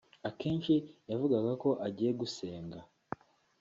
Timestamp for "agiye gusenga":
1.87-2.79